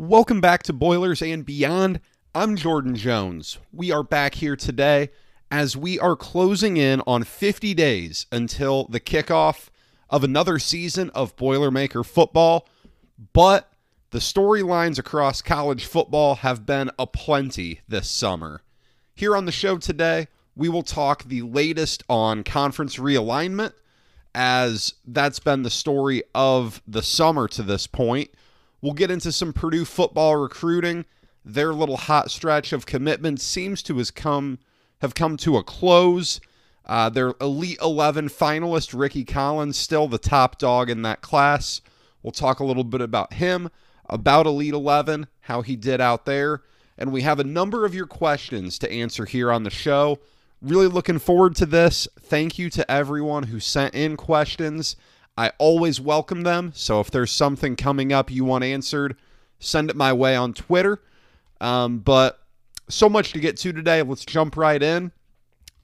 [0.00, 1.98] Welcome back to Boilers and Beyond.
[2.32, 3.58] I'm Jordan Jones.
[3.72, 5.10] We are back here today
[5.50, 9.70] as we are closing in on 50 days until the kickoff
[10.08, 12.68] of another season of Boilermaker football.
[13.32, 13.72] But
[14.10, 18.62] the storylines across college football have been aplenty this summer.
[19.16, 23.72] Here on the show today, we will talk the latest on conference realignment,
[24.32, 28.30] as that's been the story of the summer to this point.
[28.80, 31.04] We'll get into some Purdue football recruiting.
[31.44, 34.58] Their little hot stretch of commitment seems to has come
[35.00, 36.40] have come to a close.
[36.84, 41.80] Uh, their Elite 11 finalist, Rickie Collins, still the top dog in that class.
[42.22, 43.70] We'll talk a little bit about him,
[44.06, 46.62] about Elite 11, how he did out there.
[46.96, 50.18] And we have a number of your questions to answer here on the show.
[50.60, 52.08] Really looking forward to this.
[52.18, 54.96] Thank you to everyone who sent in questions.
[55.38, 56.72] I always welcome them.
[56.74, 59.14] So if there's something coming up you want answered,
[59.60, 61.00] send it my way on Twitter.
[61.60, 62.40] Um, but
[62.88, 64.02] so much to get to today.
[64.02, 65.12] Let's jump right in.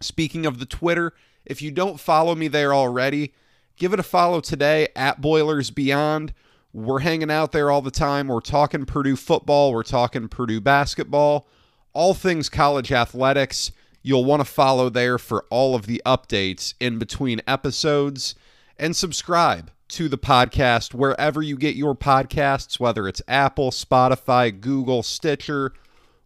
[0.00, 1.12] Speaking of the Twitter,
[1.46, 3.32] if you don't follow me there already,
[3.76, 6.34] give it a follow today at Boilers Beyond.
[6.72, 8.26] We're hanging out there all the time.
[8.26, 11.46] We're talking Purdue football, we're talking Purdue basketball,
[11.92, 13.70] all things college athletics.
[14.02, 18.34] You'll want to follow there for all of the updates in between episodes
[18.78, 25.02] and subscribe to the podcast wherever you get your podcasts, whether it's Apple, Spotify, Google,
[25.02, 25.72] Stitcher,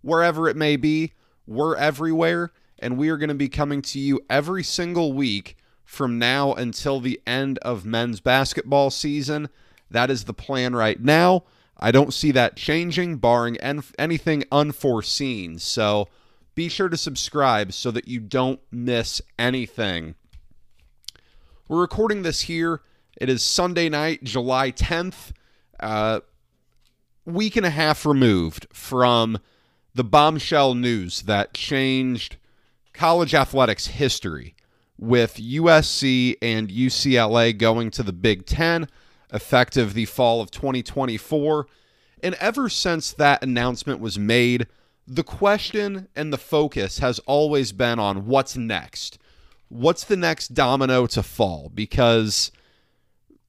[0.02, 1.12] wherever it may be.
[1.46, 6.18] We're everywhere, and we are going to be coming to you every single week from
[6.18, 9.48] now until the end of men's basketball season.
[9.90, 11.44] That is the plan right now.
[11.78, 15.58] I don't see that changing, barring anything unforeseen.
[15.58, 16.08] So
[16.54, 20.14] be sure to subscribe so that you don't miss anything.
[21.70, 22.80] We're recording this here.
[23.20, 25.32] It is Sunday night, July 10th,
[25.78, 26.20] uh,
[27.26, 29.36] week and a half removed from
[29.94, 32.38] the bombshell news that changed
[32.94, 34.54] college athletics history
[34.96, 38.88] with USC and UCLA going to the Big Ten
[39.30, 41.66] effective the fall of 2024.
[42.22, 44.68] And ever since that announcement was made,
[45.06, 49.18] the question and the focus has always been on what's next
[49.68, 51.70] what's the next domino to fall?
[51.74, 52.50] Because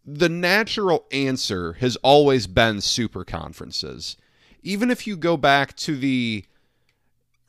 [0.05, 4.17] the natural answer has always been super conferences.
[4.61, 6.45] Even if you go back to the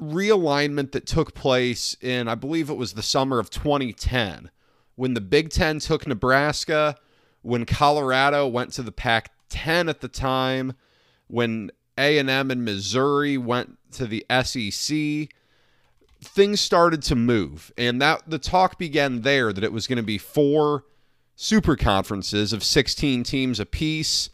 [0.00, 4.50] realignment that took place in, I believe it was the summer of 2010,
[4.94, 6.96] when the Big Ten took Nebraska,
[7.42, 10.74] when Colorado went to the Pac 10 at the time,
[11.26, 15.28] when A&M and Missouri went to the SEC,
[16.22, 20.02] things started to move and that the talk began there that it was going to
[20.02, 20.84] be four
[21.34, 24.28] super conferences of 16 teams apiece.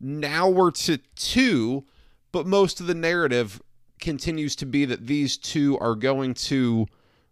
[0.00, 1.84] Now we're to two
[2.32, 3.62] but most of the narrative
[4.00, 6.86] continues to be that these two are going to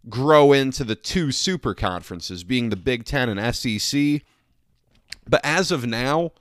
[0.08, 4.22] grow into the two super conferences being the Big 10 and SEC
[5.26, 6.32] but as of now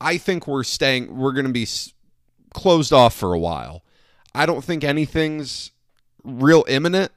[0.00, 1.66] I think we're staying we're going to be
[2.52, 3.82] closed off for a while.
[4.34, 5.72] I don't think anything's
[6.24, 7.12] real imminent,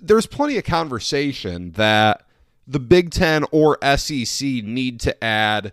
[0.00, 2.26] there's plenty of conversation that
[2.66, 5.72] the Big Ten or SEC need to add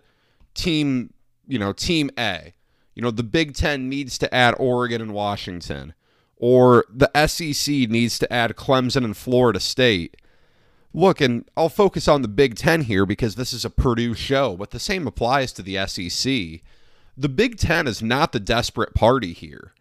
[0.54, 1.12] team,
[1.46, 2.54] you know, team A.
[2.94, 5.94] You know, the Big Ten needs to add Oregon and Washington,
[6.36, 10.16] or the SEC needs to add Clemson and Florida State.
[10.92, 14.56] Look, and I'll focus on the Big Ten here because this is a Purdue show,
[14.56, 16.62] but the same applies to the SEC.
[17.16, 19.72] The Big Ten is not the desperate party here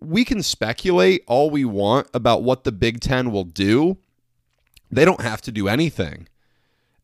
[0.00, 3.98] we can speculate all we want about what the Big Ten will do.
[4.90, 6.28] They don't have to do anything.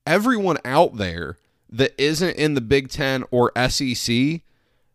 [0.06, 1.38] Everyone out there
[1.69, 4.43] that isn't in the Big Ten or SEC,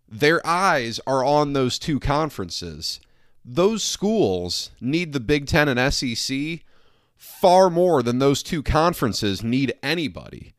[0.07, 2.99] their eyes are on those two conferences.
[3.43, 6.61] Those schools need the Big Ten and SEC
[7.15, 10.53] far more than those two conferences need anybody.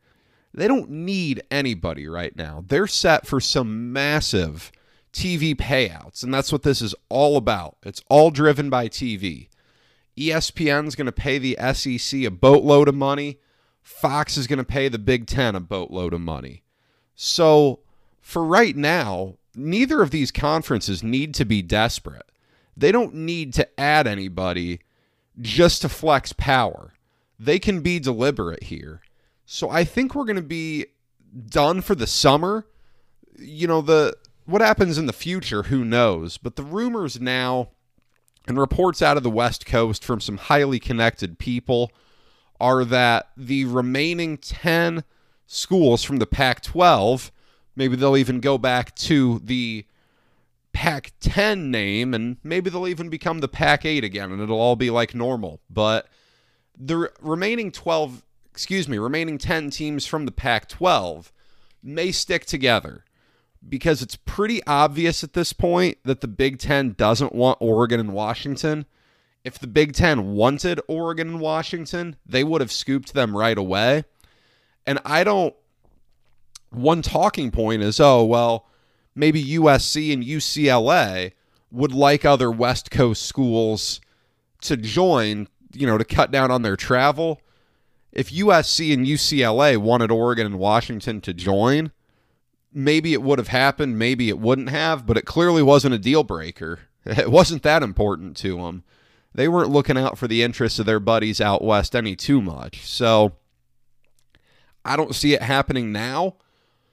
[0.53, 2.63] They don't need anybody right now.
[2.67, 4.71] They're set for some massive
[5.13, 6.23] TV payouts.
[6.23, 7.77] And that's what this is all about.
[7.83, 9.49] It's all driven by TV.
[10.17, 13.39] ESPN's going to pay the SEC a boatload of money.
[13.81, 16.63] Fox is going to pay the Big Ten a boatload of money.
[17.15, 17.79] So,
[18.19, 22.29] for right now, neither of these conferences need to be desperate.
[22.77, 24.81] They don't need to add anybody
[25.39, 26.93] just to flex power.
[27.39, 29.01] They can be deliberate here.
[29.45, 30.87] So, I think we're going to be
[31.47, 32.67] done for the summer.
[33.37, 34.15] You know, the
[34.51, 36.37] what happens in the future, who knows?
[36.37, 37.69] But the rumors now
[38.47, 41.91] and reports out of the West Coast from some highly connected people
[42.59, 45.03] are that the remaining 10
[45.47, 47.31] schools from the Pac 12,
[47.75, 49.85] maybe they'll even go back to the
[50.73, 54.75] Pac 10 name, and maybe they'll even become the Pac 8 again, and it'll all
[54.75, 55.59] be like normal.
[55.69, 56.07] But
[56.77, 61.31] the remaining 12, excuse me, remaining 10 teams from the Pac 12
[61.83, 63.03] may stick together
[63.67, 68.13] because it's pretty obvious at this point that the Big Ten doesn't want Oregon and
[68.13, 68.85] Washington.
[69.43, 74.03] If the Big Ten wanted Oregon and Washington, they would have scooped them right away.
[74.85, 75.55] And I don't.
[76.69, 78.67] One talking point is oh, well,
[79.13, 81.33] maybe USC and UCLA
[81.71, 84.01] would like other West Coast schools
[84.61, 87.41] to join, you know, to cut down on their travel.
[88.11, 91.91] If USC and UCLA wanted Oregon and Washington to join,
[92.73, 96.23] maybe it would have happened, maybe it wouldn't have, but it clearly wasn't a deal
[96.23, 96.79] breaker.
[97.03, 98.83] It wasn't that important to them.
[99.33, 102.85] They weren't looking out for the interests of their buddies out west any too much.
[102.85, 103.37] So
[104.85, 106.35] I don't see it happening now.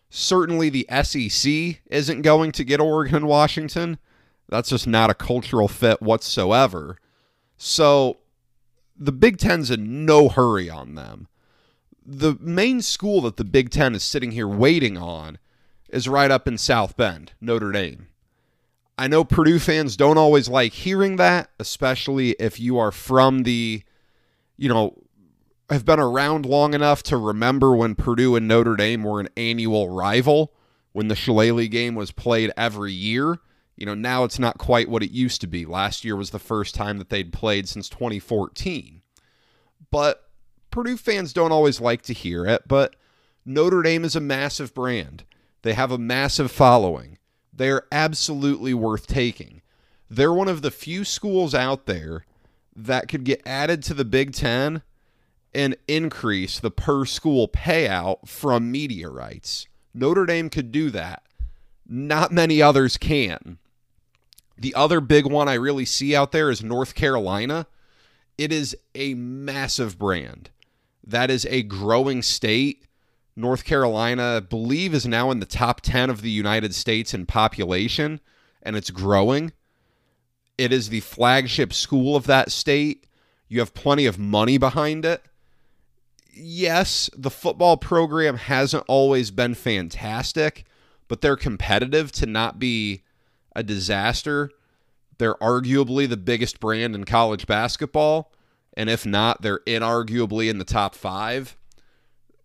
[0.09, 3.99] Certainly, the SEC isn't going to get Oregon and Washington.
[4.49, 6.97] That's just not a cultural fit whatsoever.
[7.59, 8.21] So
[8.97, 11.29] the Big Ten's in no hurry on them.
[12.05, 15.39] The main school that the Big Ten is sitting here waiting on
[15.89, 18.09] is right up in South Bend, Notre Dame.
[18.97, 23.83] I know Purdue fans don't always like hearing that, especially if you are from the,
[24.57, 24.99] you know,
[25.71, 29.89] have been around long enough to remember when Purdue and Notre Dame were an annual
[29.89, 30.53] rival,
[30.93, 33.39] when the Shillelagh game was played every year.
[33.77, 35.65] You know, now it's not quite what it used to be.
[35.65, 39.03] Last year was the first time that they'd played since 2014.
[39.93, 40.29] But
[40.73, 42.97] Purdue fans don't always like to hear it, but
[43.45, 45.23] Notre Dame is a massive brand.
[45.63, 47.19] They have a massive following.
[47.53, 49.63] They're absolutely worth taking.
[50.09, 52.25] They're one of the few schools out there
[52.75, 54.83] that could get added to the Big Ten
[55.55, 59.67] and increase the per school payout from media rights.
[59.93, 61.23] Notre Dame could do that.
[61.87, 63.59] Not many others can.
[64.57, 67.67] The other big one I really see out there is North Carolina.
[68.37, 70.51] It is a massive brand.
[71.05, 72.85] That is a growing state
[73.39, 77.25] North Carolina, I believe, is now in the top 10 of the United States in
[77.25, 78.21] population,
[78.65, 79.53] and it's growing.
[80.59, 83.07] It is the flagship school of that state.
[83.47, 85.23] You have plenty of money behind it.
[86.33, 90.65] Yes, the football program hasn't always been fantastic,
[91.07, 93.05] but they're competitive to not be
[93.55, 94.51] a disaster.
[95.19, 98.33] They're arguably the biggest brand in college basketball.
[98.77, 101.57] And if not, they're inarguably in the top five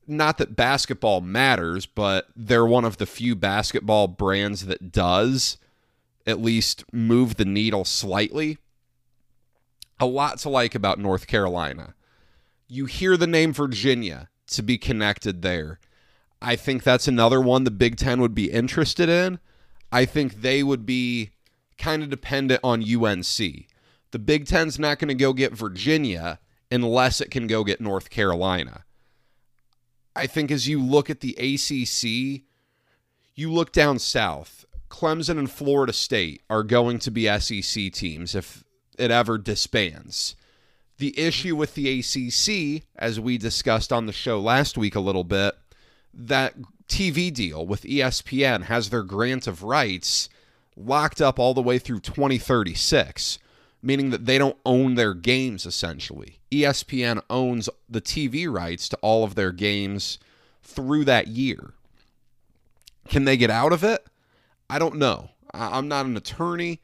[0.07, 5.57] not that basketball matters, but they're one of the few basketball brands that does
[6.25, 8.57] at least move the needle slightly.
[9.99, 11.93] A lot to like about North Carolina.
[12.67, 15.79] You hear the name Virginia to be connected there.
[16.41, 19.39] I think that's another one the Big Ten would be interested in.
[19.91, 21.31] I think they would be
[21.77, 23.37] kind of dependent on UNC.
[24.11, 26.39] The Big Ten's not going to go get Virginia
[26.71, 28.83] unless it can go get North Carolina.
[30.15, 32.43] I think as you look at the ACC,
[33.35, 34.65] you look down south.
[34.89, 38.63] Clemson and Florida State are going to be SEC teams if
[38.97, 40.35] it ever disbands.
[40.97, 45.23] The issue with the ACC, as we discussed on the show last week a little
[45.23, 45.55] bit,
[46.13, 46.53] that
[46.87, 50.29] TV deal with ESPN has their grant of rights
[50.75, 53.39] locked up all the way through 2036
[53.83, 56.39] meaning that they don't own their games essentially.
[56.51, 60.17] ESPN owns the TV rights to all of their games
[60.63, 61.73] through that year.
[63.09, 64.07] Can they get out of it?
[64.69, 65.29] I don't know.
[65.53, 66.79] I'm not an attorney,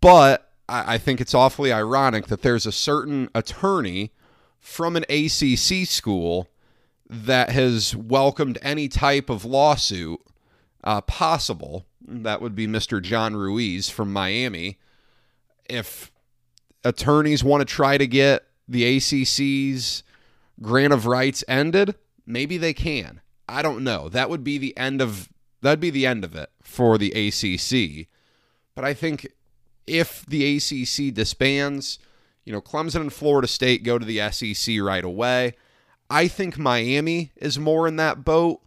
[0.00, 4.12] but I think it's awfully ironic that there's a certain attorney
[4.58, 6.48] from an ACC school
[7.08, 10.18] that has welcomed any type of lawsuit
[10.82, 11.86] uh, possible.
[12.04, 13.00] That would be Mr.
[13.00, 14.78] John Ruiz from Miami.
[15.70, 16.10] If
[16.86, 20.02] attorneys want to try to get the ACC's
[20.62, 21.94] grant of rights ended,
[22.26, 23.20] maybe they can.
[23.48, 24.08] I don't know.
[24.08, 25.28] That would be the end of
[25.62, 28.08] that'd be the end of it for the ACC.
[28.74, 29.26] But I think
[29.86, 31.98] if the ACC disbands,
[32.44, 35.54] you know, Clemson and Florida State go to the SEC right away.
[36.08, 38.60] I think Miami is more in that boat.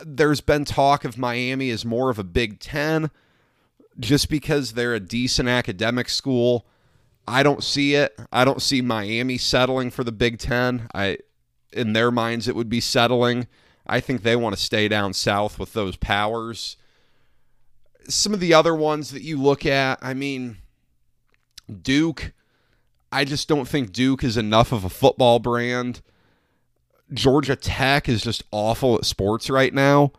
[0.00, 3.10] There's been talk of Miami as more of a Big 10
[4.00, 6.66] just because they're a decent academic school
[7.26, 8.18] I don't see it.
[8.32, 10.88] I don't see Miami settling for the Big Ten.
[10.94, 11.18] I,
[11.72, 13.46] in their minds, it would be settling.
[13.86, 16.76] I think they want to stay down south with those powers.
[18.08, 20.58] Some of the other ones that you look at, I mean,
[21.82, 22.32] Duke.
[23.14, 26.00] I just don't think Duke is enough of a football brand.
[27.12, 30.12] Georgia Tech is just awful at sports right now.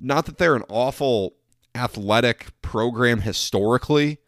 [0.00, 1.34] Not that they're an awful
[1.74, 4.18] athletic program historically.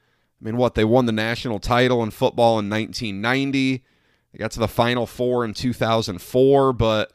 [0.42, 0.74] I mean, what?
[0.74, 3.84] They won the national title in football in 1990.
[4.32, 7.12] They got to the Final Four in 2004, but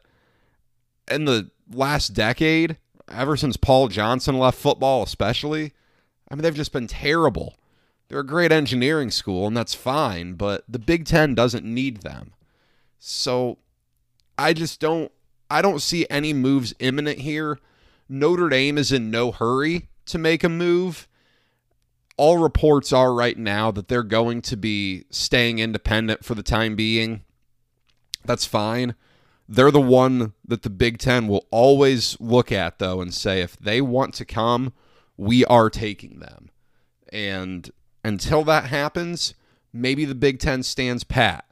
[1.10, 2.78] in the last decade,
[3.10, 5.72] ever since Paul Johnson left football, especially,
[6.30, 7.56] I mean, they've just been terrible.
[8.08, 12.32] They're a great engineering school, and that's fine, but the Big Ten doesn't need them.
[12.98, 13.58] So
[14.38, 15.12] I just don't
[15.50, 17.58] I don't see any moves imminent here.
[18.08, 21.07] Notre Dame is in no hurry to make a move.
[22.18, 26.76] All reports are right now that they're going to be staying independent for the time
[26.76, 27.22] being.
[28.24, 28.94] That's fine.
[29.48, 33.56] They're the one that the Big Ten will always look at, though, and say, if
[33.56, 34.74] they want to come,
[35.16, 36.50] we are taking them.
[37.10, 37.70] And
[38.04, 39.32] until that happens,
[39.72, 41.46] maybe the Big Ten stands pat.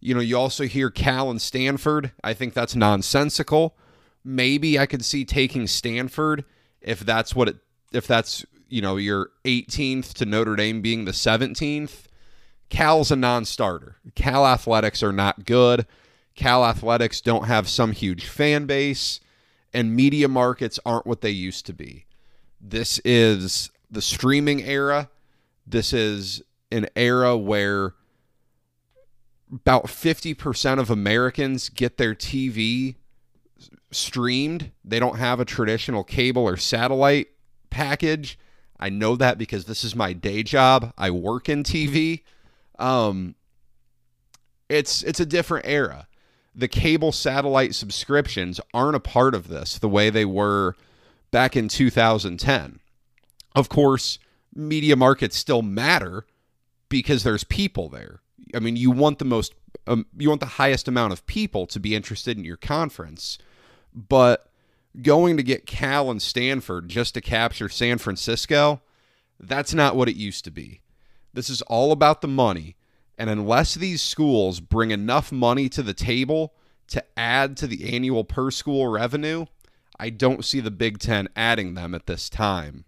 [0.00, 2.12] You know, you also hear Cal and Stanford.
[2.22, 3.76] I think that's nonsensical.
[4.24, 6.44] Maybe I could see taking Stanford
[6.80, 7.56] if that's what it
[7.92, 8.44] if that's,
[8.74, 12.06] you know, your 18th to Notre Dame being the 17th.
[12.70, 13.98] Cal's a non-starter.
[14.16, 15.86] Cal athletics are not good.
[16.34, 19.20] Cal athletics don't have some huge fan base
[19.72, 22.06] and media markets aren't what they used to be.
[22.60, 25.08] This is the streaming era.
[25.64, 27.94] This is an era where
[29.52, 32.96] about 50% of Americans get their TV
[33.92, 34.72] streamed.
[34.84, 37.28] They don't have a traditional cable or satellite
[37.70, 38.36] package.
[38.78, 40.92] I know that because this is my day job.
[40.98, 42.22] I work in TV.
[42.78, 43.34] Um,
[44.68, 46.08] it's it's a different era.
[46.54, 50.76] The cable satellite subscriptions aren't a part of this the way they were
[51.30, 52.80] back in 2010.
[53.56, 54.18] Of course,
[54.54, 56.26] media markets still matter
[56.88, 58.20] because there's people there.
[58.54, 59.54] I mean, you want the most,
[59.86, 63.38] um, you want the highest amount of people to be interested in your conference,
[63.92, 64.48] but
[65.02, 68.80] going to get Cal and Stanford just to capture San Francisco,
[69.40, 70.80] that's not what it used to be.
[71.32, 72.76] This is all about the money.
[73.18, 76.54] And unless these schools bring enough money to the table
[76.88, 79.46] to add to the annual per school revenue,
[79.98, 82.84] I don't see the Big Ten adding them at this time.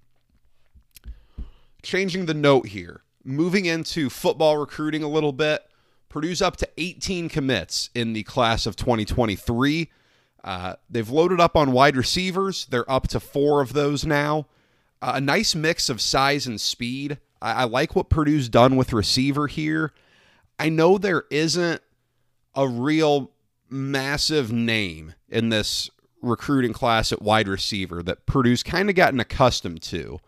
[1.83, 5.63] Changing the note here, moving into football recruiting a little bit.
[6.09, 9.91] Purdue's up to 18 commits in the class of 2023.
[10.47, 12.67] Uh, they've loaded up on wide receivers.
[12.71, 14.47] They're up to four of those now.
[15.03, 17.19] Uh, a nice mix of size and speed.
[17.43, 19.93] I, I like what Purdue's done with receiver here.
[20.57, 21.83] I know there isn't
[22.55, 23.33] a real
[23.69, 25.91] massive name in this
[26.23, 30.21] recruiting class at wide receiver that Purdue's kind of gotten accustomed to.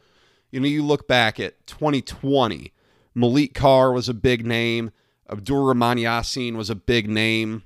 [0.51, 2.73] You know, you look back at 2020,
[3.15, 4.91] Malik Carr was a big name.
[5.31, 7.63] Abdul Rahman Yassin was a big name.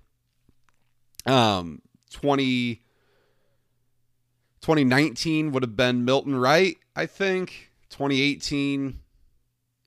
[1.24, 1.80] Um,
[2.12, 2.76] 20,
[4.60, 7.70] 2019 would have been Milton Wright, I think.
[7.90, 9.00] 2018,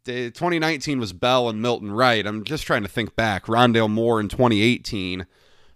[0.06, 2.26] 2019 was Bell and Milton Wright.
[2.26, 3.46] I'm just trying to think back.
[3.46, 5.26] Rondale Moore in 2018.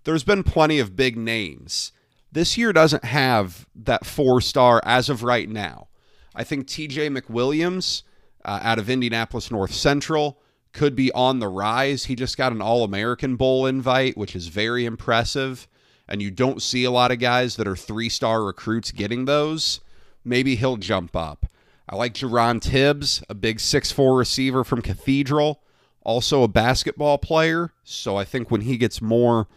[0.04, 1.92] There's been plenty of big names.
[2.32, 5.88] This year doesn't have that four star as of right now.
[6.36, 8.04] I think TJ McWilliams
[8.46, 10.40] uh, out of Indianapolis North Central
[10.72, 12.06] could be on the rise.
[12.06, 15.68] He just got an All American Bowl invite, which is very impressive.
[16.10, 19.80] And you don't see a lot of guys that are three star recruits getting those.
[20.26, 21.46] Maybe he'll jump up.
[21.88, 25.62] I like Jaron Tibbs, a big six-four receiver from Cathedral,
[26.02, 27.72] also a basketball player.
[27.84, 29.48] So I think when he gets more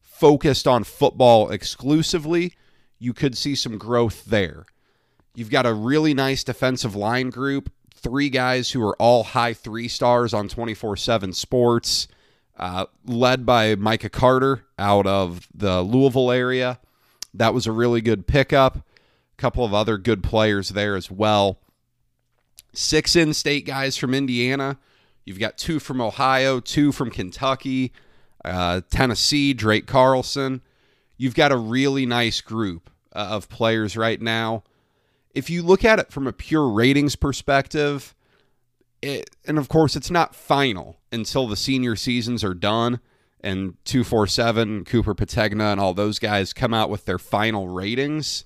[0.00, 2.54] focused on football exclusively,
[2.98, 4.66] you could see some growth there.
[5.34, 9.88] You've got a really nice defensive line group, three guys who are all high three
[9.88, 12.06] stars on 24 7 sports,
[12.62, 16.78] uh, led by Micah Carter out of the Louisville area.
[17.34, 18.76] That was a really good pickup.
[18.76, 18.82] A
[19.36, 21.58] couple of other good players there as well.
[22.72, 24.78] Six in state guys from Indiana.
[25.24, 27.92] You've got two from Ohio, two from Kentucky,
[28.44, 30.60] uh, Tennessee, Drake Carlson.
[31.16, 34.62] You've got a really nice group uh, of players right now
[35.34, 38.14] if you look at it from a pure ratings perspective,
[39.00, 43.00] it, and of course, it's not final until the senior seasons are done
[43.42, 48.44] and 247, Cooper Petagna, and all those guys come out with their final ratings.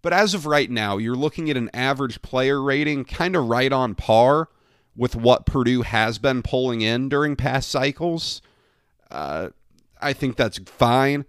[0.00, 3.72] But as of right now, you're looking at an average player rating kind of right
[3.72, 4.48] on par
[4.96, 8.42] with what Purdue has been pulling in during past cycles.
[9.10, 9.50] Uh,
[10.00, 11.24] I think that's fine.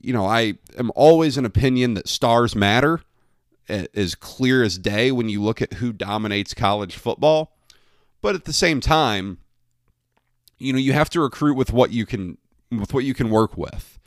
[0.00, 3.00] You know, I am always an opinion that stars matter
[3.68, 7.56] as clear as day when you look at who dominates college football.
[8.20, 9.38] But at the same time,
[10.58, 12.38] you know, you have to recruit with what you can
[12.70, 13.98] with what you can work with.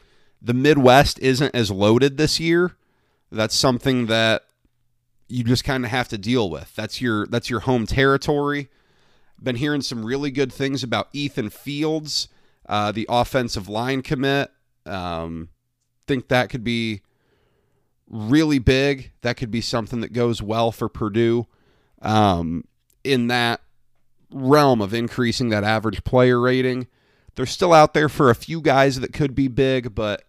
[0.41, 2.75] The Midwest isn't as loaded this year.
[3.31, 4.43] That's something that
[5.27, 6.75] you just kind of have to deal with.
[6.75, 8.69] That's your that's your home territory.
[9.41, 12.27] Been hearing some really good things about Ethan Fields,
[12.67, 14.51] uh, the offensive line commit.
[14.85, 15.49] Um,
[16.07, 17.01] think that could be
[18.09, 19.11] really big.
[19.21, 21.45] That could be something that goes well for Purdue
[22.01, 22.63] um,
[23.03, 23.61] in that
[24.31, 26.87] realm of increasing that average player rating.
[27.35, 30.23] They're still out there for a few guys that could be big, but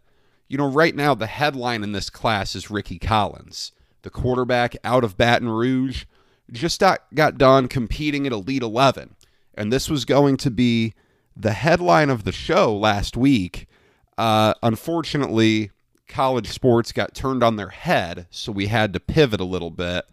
[0.49, 5.05] you know, right now the headline in this class is Rickie Collins, the quarterback out
[5.05, 6.05] of Baton Rouge,
[6.51, 9.17] just got, done competing at Elite 11.
[9.55, 10.95] And this was going to be
[11.37, 13.69] the headline of the show last week.
[14.17, 15.71] Uh, unfortunately,
[16.09, 20.07] college sports got turned on their head, so we had to pivot a little bit,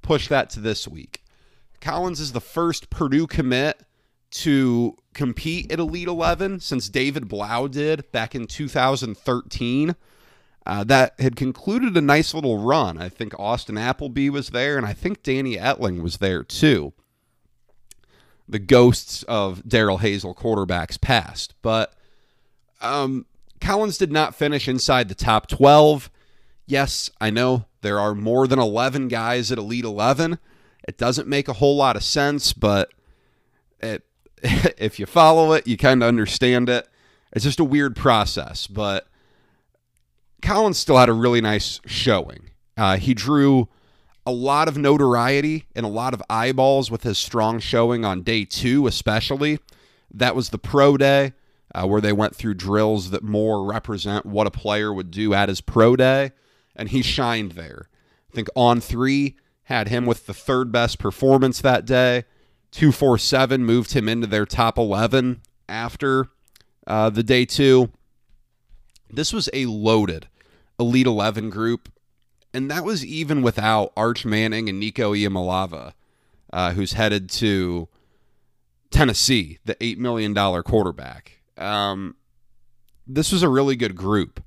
[0.00, 1.23] push that to this week.
[1.84, 3.82] Collins is the first Purdue commit
[4.30, 9.94] to compete at Elite 11 since David Blough did back in 2013.
[10.66, 12.96] Uh, that had concluded a nice little run.
[12.96, 16.94] I think Austin Appleby was there, and I think Danny Etling was there too.
[18.48, 21.92] The ghosts of Darrell Hazell quarterbacks passed, But
[22.80, 23.26] um,
[23.60, 26.10] Collins did not finish inside the top 12.
[26.66, 30.38] Yes, I know there are more than 11 guys at Elite 11.
[30.86, 32.90] It doesn't make a whole lot of sense, but
[33.80, 34.04] it,
[34.42, 36.88] if you follow it, you kind of understand it.
[37.32, 39.08] It's just a weird process, but
[40.40, 42.50] Collins still had a really nice showing.
[42.76, 43.68] Uh, he drew
[44.26, 48.44] a lot of notoriety and a lot of eyeballs with his strong showing on day
[48.44, 49.58] two, especially.
[50.12, 51.32] That was the pro day
[51.74, 55.48] uh, where they went through drills that more represent what a player would do at
[55.48, 56.32] his pro day,
[56.76, 57.88] and he shined there.
[58.30, 62.24] I think on three had him with the third best performance that day.
[62.72, 66.28] 247 moved him into their top 11 after
[66.86, 67.90] uh, the day two.
[69.10, 70.28] This was a loaded
[70.78, 71.88] Elite 11 group,
[72.52, 75.92] and that was even without Arch Manning and Nico Iamaleava,
[76.52, 77.88] uh, who's headed to
[78.90, 81.38] Tennessee, the $8 million quarterback.
[81.56, 82.16] Um,
[83.06, 84.42] this was a really good group.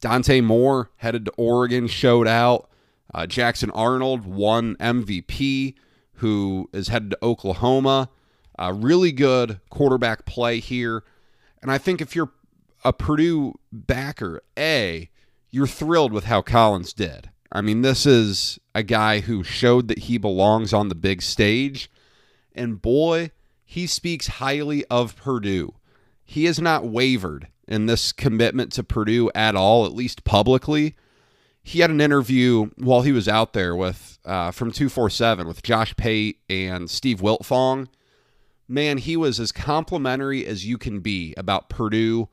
[0.00, 2.67] Dante Moore headed to Oregon, showed out.
[3.12, 5.74] Uh, Jackson Arnold won MVP,
[6.14, 8.10] who is headed to Oklahoma.
[8.58, 11.04] Uh, really good quarterback play here.
[11.62, 12.32] And I think if you're
[12.84, 15.10] a Purdue backer, A,
[15.50, 17.30] you're thrilled with how Collins did.
[17.50, 21.90] I mean, this is a guy who showed that he belongs on the big stage.
[22.54, 23.30] And boy,
[23.64, 25.74] he speaks highly of Purdue
[26.30, 30.94] he has not wavered in this commitment to Purdue at all, at least publicly.
[31.68, 35.94] He had an interview while he was out there with uh, from 247 with Josh
[35.98, 37.88] Pate and Steve Wiltfong.
[38.66, 42.30] Man, he was as complimentary as you can be about Purdue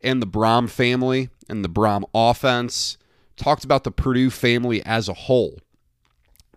[0.00, 2.96] and the Brohm family and the Brohm offense.
[3.36, 5.58] Talked about the Purdue family as a whole.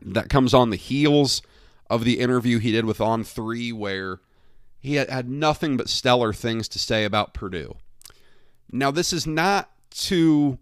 [0.01, 1.41] That comes on the heels
[1.89, 4.21] of the interview he did with On Three, where
[4.79, 7.75] he had, had nothing but stellar things to say about Purdue.
[8.71, 10.59] Now, this is not to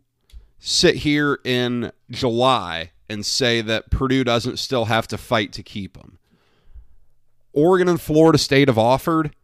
[0.59, 5.97] sit here in July and say that Purdue doesn't still have to fight to keep
[5.97, 6.19] him.
[7.53, 9.35] Oregon and Florida State have offered.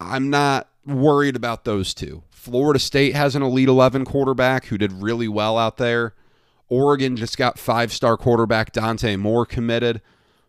[0.00, 2.22] I'm not worried about those two.
[2.30, 6.14] Florida State has an Elite 11 quarterback who did really well out there.
[6.68, 10.00] Oregon just got five star quarterback Dante Moore committed.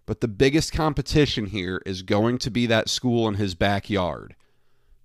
[0.05, 4.35] But the biggest competition here is going to be that school in his backyard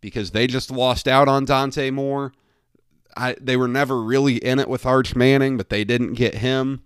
[0.00, 2.32] because they just lost out on Dante Moore.
[3.18, 6.85] I, they were never really in it with Arch Manning, but they didn't get him.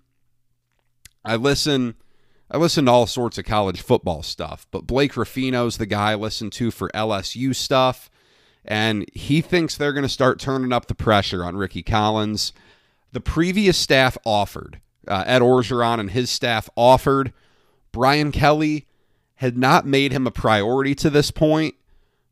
[1.24, 1.94] I listen
[2.50, 6.16] I listen to all sorts of college football stuff, but Blake Ruffino's the guy I
[6.16, 8.10] listen to for LSU stuff,
[8.62, 12.52] and he thinks they're going to start turning up the pressure on Rickie Collins.
[13.12, 17.32] The previous staff offered, uh, Ed Orgeron and his staff offered
[17.90, 18.86] Brian Kelly
[19.36, 21.74] had not made him a priority to this point,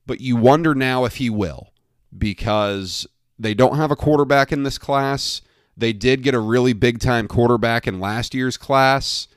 [0.07, 1.73] but you wonder now if he will
[2.17, 3.07] because
[3.41, 5.41] they don't have a quarterback in this class.
[5.75, 9.29] They did get a really big time quarterback in last year's class.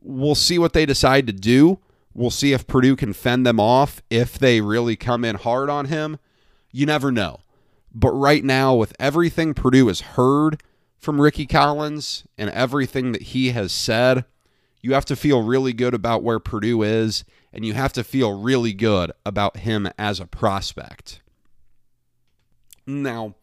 [0.00, 1.78] We'll see what they decide to do.
[2.14, 5.86] We'll see if Purdue can fend them off if they really come in hard on
[5.86, 6.18] him.
[6.70, 7.40] You never know.
[7.94, 10.62] But right now, with everything Purdue has heard
[10.98, 14.24] from Rickie Collins and everything that he has said,
[14.80, 18.40] you have to feel really good about where Purdue is, and you have to feel
[18.40, 21.20] really good about him as a prospect.
[22.86, 23.34] Now,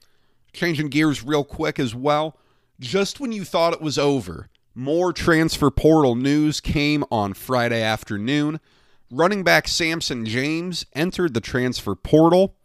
[0.54, 2.38] changing gears real quick as well,
[2.80, 8.60] just when you thought it was over, more transfer portal news came on Friday afternoon.
[9.12, 12.56] Running back Samson James entered the transfer portal.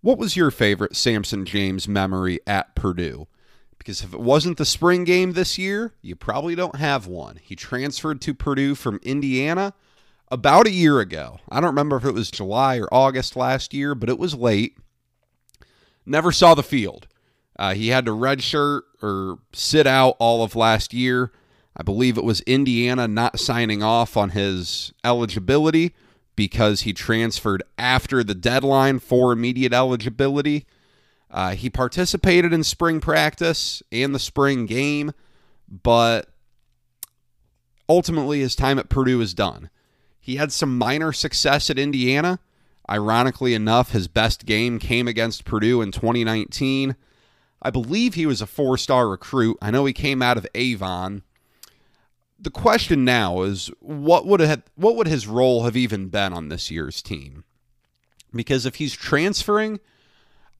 [0.00, 3.28] What was your favorite Samson James memory at Purdue?
[3.78, 7.38] Because if it wasn't the spring game this year, you probably don't have one.
[7.40, 9.74] He transferred to Purdue from Indiana
[10.28, 11.38] about a year ago.
[11.48, 14.76] I don't remember if it was July or August last year, but it was late.
[16.04, 17.06] Never saw the field.
[17.58, 21.32] Uh, he had to redshirt or sit out all of last year.
[21.76, 25.94] I believe it was Indiana not signing off on his eligibility
[26.36, 30.66] because he transferred after the deadline for immediate eligibility.
[31.30, 35.12] Uh, he participated in spring practice and the spring game,
[35.68, 36.28] but
[37.88, 39.70] ultimately his time at Purdue is done.
[40.20, 42.38] He had some minor success at Indiana.
[42.88, 46.96] Ironically enough, his best game came against Purdue in 2019.
[47.66, 49.58] I believe he was a four star recruit.
[49.60, 51.24] I know he came out of Avon.
[52.38, 56.48] The question now is what would have what would his role have even been on
[56.48, 57.42] this year's team?
[58.32, 59.80] Because if he's transferring,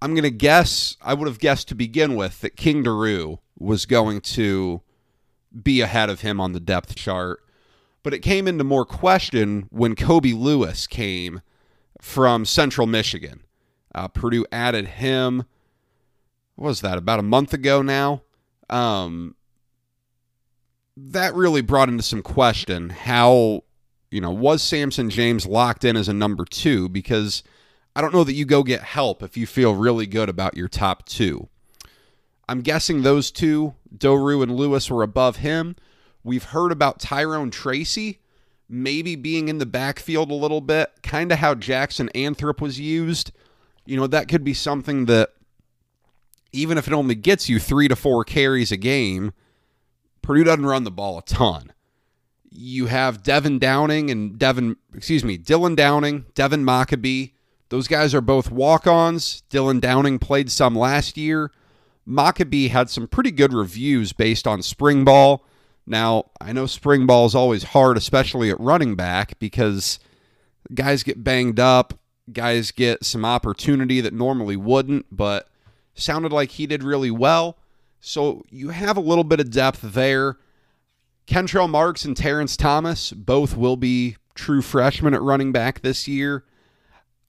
[0.03, 3.87] I'm going to guess, I would have guessed to begin with that King Doerue was
[3.87, 4.83] going to
[5.63, 7.41] be ahead of him on the depth chart.
[8.03, 11.41] But it came into more question when Kobe Lewis came
[12.01, 13.45] from Central Michigan.
[13.95, 15.45] Uh, Purdue added him,
[16.57, 18.23] what was that, about a month ago now?
[18.69, 19.37] Um,
[20.97, 23.63] that really brought into some question how,
[24.11, 26.89] you know, was Samson James locked in as a number two?
[26.89, 27.43] Because–
[27.97, 30.69] I don't know that you go get help if you feel really good about your
[30.69, 31.49] top two.
[32.47, 35.77] I'm guessing those two, Doerue and Lewis, were above him.
[36.23, 38.21] We've heard about Tyrone Tracy
[38.69, 43.33] maybe being in the backfield a little bit, kind of how Jackson Anthrop was used.
[43.87, 45.31] You know, that could be something that,
[46.53, 49.33] even if it only gets you three to four carries a game,
[50.23, 51.73] Purdue doesn't run the ball a ton.
[52.51, 57.33] You have Devin Downing and Devin, excuse me, Dylan Downing, Devin Mockobee,
[57.69, 59.43] those guys are both walk ons.
[59.51, 61.51] Dylan Downing played some last year.
[62.07, 65.45] Mockobee had some pretty good reviews based on spring ball.
[65.87, 69.99] Now, I know spring ball is always hard, especially at running back, because
[70.75, 71.95] guys get banged up,
[72.33, 75.49] guys get some opportunity that normally wouldn't, but
[75.97, 77.59] sounded like he did really well.
[78.01, 80.37] So you have a little bit of depth there.
[81.27, 86.45] Kentrell Marks and Terrence Thomas both will be true freshmen at running back this year.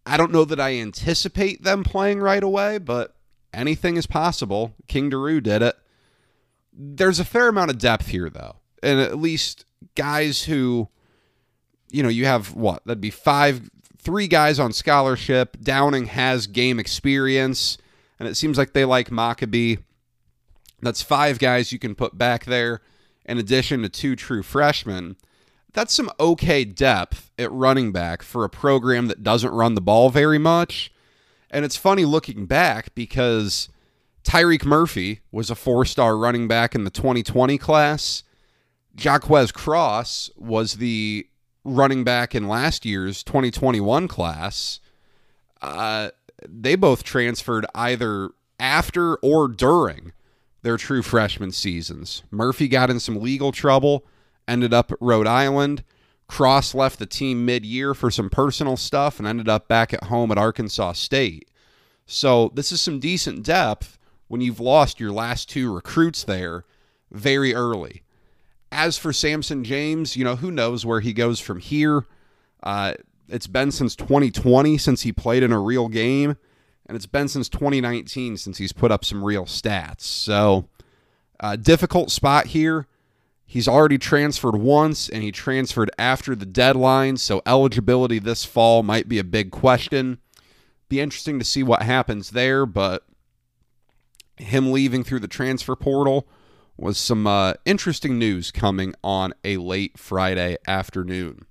[0.06, 3.16] I don't know that I anticipate them playing right away, but
[3.54, 4.74] anything is possible.
[4.88, 5.76] King Doerue did it.
[6.72, 10.90] There's a fair amount of depth here, though, and at least guys who,
[11.90, 12.86] you know, you have what?
[12.86, 15.58] That'd be five, three guys on scholarship.
[15.60, 17.78] Downing has game experience,
[18.20, 19.80] and it seems like they like Mockobee.
[20.82, 22.82] That's five guys you can put back there,
[23.26, 25.18] in addition to two true freshmen
[25.78, 30.10] that's some okay depth at running back for a program that doesn't run the ball
[30.10, 30.92] very much.
[31.52, 33.70] And it's funny looking back because
[34.24, 38.24] Tyreek Murphy was a four star running back in the 2020 class.
[38.96, 41.28] Jaquez Cross was the
[41.64, 44.80] running back in last year's 2021 class.
[45.62, 46.10] Uh,
[46.48, 50.12] they both transferred either after or during
[50.62, 52.24] their true freshman seasons.
[52.32, 54.06] Murphy got in some legal trouble
[54.48, 55.84] ended up at Rhode Island.
[56.28, 60.06] Cross left the team mid year for some personal stuff and ended up back at
[60.06, 61.50] home at Arkansas State.
[62.06, 63.98] So this is some decent depth
[64.28, 66.66] when you've lost your last two recruits there
[67.12, 68.04] very early.
[68.72, 72.06] As for Samson James, you know, who knows where he goes from here.
[72.62, 72.94] Uh,
[73.30, 76.38] it's been since 2020 since he played in a real game,
[76.86, 80.02] and it's been since 2019 since he's put up some real stats.
[80.02, 80.70] So,
[81.40, 82.88] uh, difficult spot here.
[83.46, 89.08] He's already transferred once and he transferred after the deadline, so eligibility this fall might
[89.08, 90.20] be a big question.
[90.90, 93.04] Be interesting to see what happens there, but
[94.36, 96.28] him leaving through the transfer portal
[96.78, 101.47] was some uh, interesting news coming on a late Friday afternoon.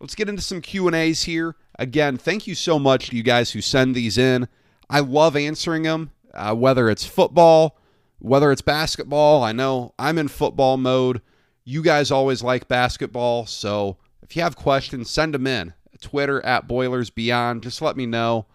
[0.00, 1.56] Let's get into some Q&As here.
[1.78, 4.48] Again, thank you so much to you guys who send these in.
[4.88, 7.78] I love answering them, uh, whether it's football,
[8.18, 11.20] whether it's basketball, I know I'm in football mode.
[11.64, 15.74] You guys always like basketball, so if you have questions, send them in.
[16.00, 17.62] Twitter at Boilers Beyond.
[17.62, 18.46] Just let me know.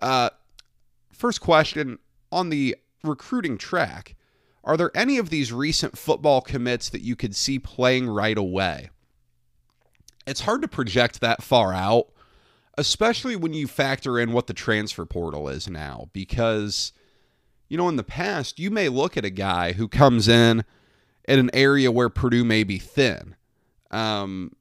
[0.00, 0.30] Uh,
[1.12, 1.98] first question
[2.30, 4.16] on the recruiting track
[4.64, 8.90] Are there any of these recent football commits that you could see playing right away?
[10.26, 12.08] It's hard to project that far out,
[12.78, 16.92] especially when you factor in what the transfer portal is now, because
[17.68, 20.62] you know, in the past, you may look at a guy who comes in
[21.26, 23.34] at an area where Purdue may be thin.
[23.90, 24.52] Um,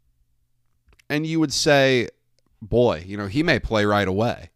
[1.10, 2.08] and you would say,
[2.62, 4.50] boy, you know, he may play right away.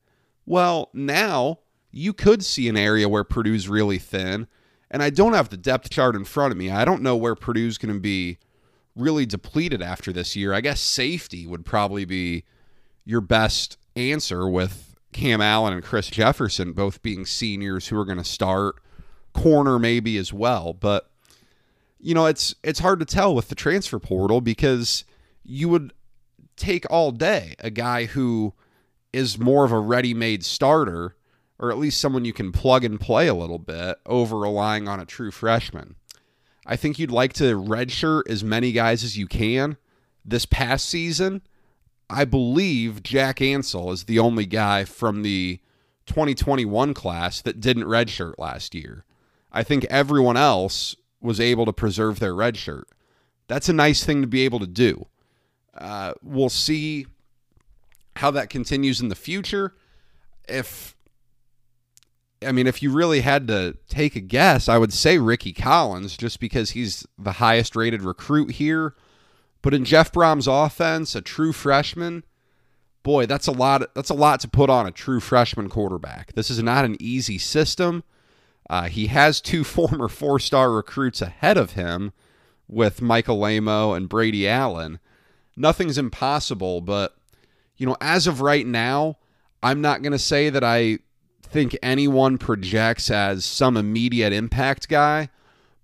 [0.45, 1.59] Well, now
[1.91, 4.47] you could see an area where Purdue's really thin
[4.91, 6.69] And I don't have the depth chart in front of me.
[6.71, 8.37] I don't know where Purdue's going to be
[8.95, 10.53] really depleted after this year.
[10.53, 12.43] I guess safety would probably be
[13.03, 18.17] your best answer with Cam Allen and Chris Jefferson both being seniors who are going
[18.17, 18.75] to start.
[19.33, 21.09] Corner maybe as well, but
[21.99, 25.03] you know, it's it's hard to tell with the transfer portal because
[25.43, 25.91] you would
[26.55, 28.53] take all day a guy who
[29.11, 31.15] is more of a ready-made starter
[31.59, 34.99] or at least someone you can plug and play a little bit over relying on
[34.99, 35.95] a true freshman.
[36.65, 39.77] I think you'd like to redshirt as many guys as you can.
[40.23, 41.41] This past season,
[42.09, 45.59] I believe Jack Ansell is the only guy from the
[46.07, 49.05] 2021 class that didn't redshirt last year.
[49.51, 52.83] I think everyone else was able to preserve their redshirt.
[53.47, 55.07] That's a nice thing to be able to do.
[55.75, 57.05] Uh, we'll see
[58.17, 59.75] how that continues in the future.
[60.47, 60.94] If
[62.45, 66.17] I mean, if you really had to take a guess, I would say Rickie Collins,
[66.17, 68.95] just because he's the highest rated recruit here.
[69.61, 72.23] But in Jeff Brohm's offense, a true freshman,
[73.03, 73.93] boy, that's a lot.
[73.95, 76.33] That's a lot to put on a true freshman quarterback.
[76.33, 78.03] This is not an easy system.
[78.69, 82.13] Uh, he has two former four-star recruits ahead of him,
[82.67, 84.99] with Michael Alaimo and Brady Allen.
[85.55, 87.15] Nothing's impossible, but
[87.77, 89.17] you know, as of right now,
[89.61, 90.99] I'm not going to say that I
[91.45, 95.29] think anyone projects as some immediate impact guy,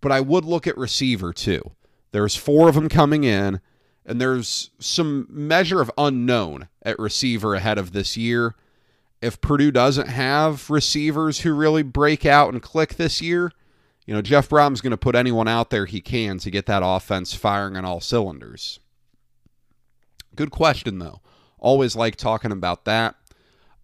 [0.02, 1.71] but I would look at receiver too.
[2.12, 3.62] There's four of them coming in,
[4.06, 8.56] and there's some measure of unknown at receiver ahead of this year.
[9.21, 13.52] If Purdue doesn't have receivers who really break out and click this year,
[14.06, 16.82] you know, Jeff Brohm's going to put anyone out there he can to get that
[16.84, 18.80] offense firing on all cylinders.
[20.36, 21.21] Good question, though.
[21.60, 23.15] Always like talking about that.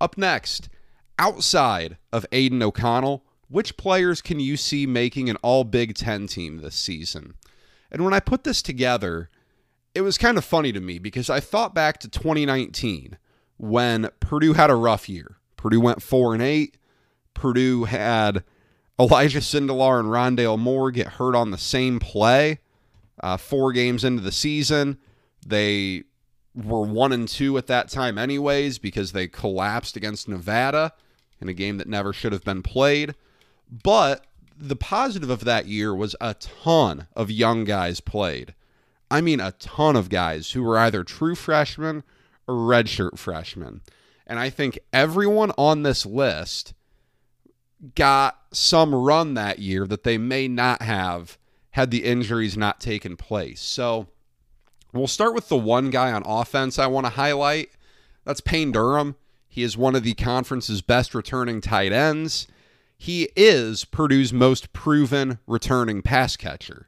[0.01, 0.69] Up next,
[1.17, 6.57] outside of Aidan O'Connell, which players can you see making an all Big Ten team
[6.57, 7.33] this season?
[7.91, 9.29] And when I put this together,
[9.95, 13.17] it was kind of funny to me because I thought back to 2019
[13.57, 15.37] when Purdue had a rough year.
[15.55, 16.77] Purdue went 4 and 8.
[17.33, 18.43] Purdue had
[18.99, 22.59] Elijah Sindelar and Rondale Moore get hurt on the same play.
[23.21, 24.97] Uh, four games into the season,
[25.45, 26.03] they
[26.53, 30.93] were one and two at that time, anyways, because they collapsed against Nevada
[31.39, 33.15] in a game that never should have been played.
[33.69, 34.25] But
[34.57, 38.55] the positive of that year was a ton of young guys played.
[39.09, 42.03] I mean, a ton of guys who were either true freshmen
[42.47, 43.81] or redshirt freshmen.
[44.25, 46.73] And I think everyone on this list
[47.95, 51.37] got some run that year that they may not have
[51.71, 53.61] had the injuries not taken place.
[53.61, 54.07] So
[54.91, 57.69] we'll start with the one guy on offense I want to highlight.
[58.25, 59.15] That's Payne Durham.
[59.57, 62.45] He is one of the conference's best returning tight ends.
[62.95, 66.87] He is Purdue's most proven returning pass catcher.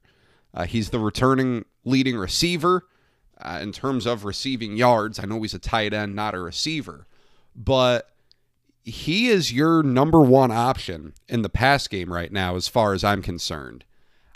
[0.54, 2.86] Uh, he's the returning leading receiver
[3.42, 5.18] uh, in terms of receiving yards.
[5.18, 7.08] I know he's a tight end, not a receiver,
[7.56, 8.12] but
[8.84, 13.04] he is your number one option in the pass game right now, as far as
[13.04, 13.84] I'm concerned.